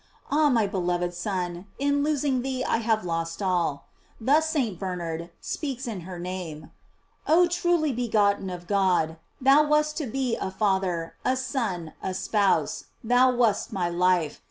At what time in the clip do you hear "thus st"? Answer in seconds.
4.19-4.79